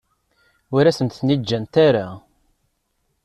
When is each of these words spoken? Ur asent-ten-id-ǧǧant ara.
Ur 0.75 0.83
asent-ten-id-ǧǧant 0.85 1.75
ara. 1.87 2.07